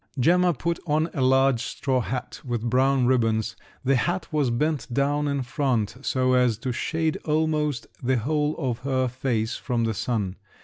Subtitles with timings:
[0.19, 3.55] Gemma put on a large straw hat with brown ribbons;
[3.85, 8.79] the hat was bent down in front, so as to shade almost the whole of
[8.79, 10.37] her face from the sun.